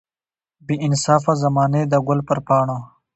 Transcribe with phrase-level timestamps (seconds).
[0.65, 2.77] بې انصافه زمانې د ګل پر پاڼو.